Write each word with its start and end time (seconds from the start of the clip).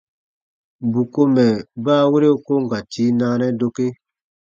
Bù 0.91 1.01
ko 1.13 1.21
mɛ̀ 1.33 1.51
baawere 1.85 2.29
u 2.35 2.37
ko 2.45 2.53
n 2.61 2.65
ka 2.71 2.79
tii 2.91 3.11
naanɛ 3.19 3.47
dokee. 3.59 3.91